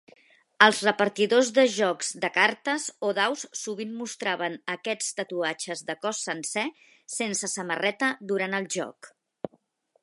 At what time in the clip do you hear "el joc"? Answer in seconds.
8.63-9.15